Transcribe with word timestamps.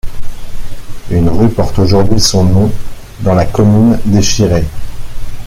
Une 1.11 1.29
rue 1.29 1.51
porte 1.51 1.77
aujourd'hui 1.77 2.19
son 2.19 2.43
nom 2.43 2.71
dans 3.19 3.35
la 3.35 3.45
commune 3.45 3.99
d'Échiré. 4.05 4.63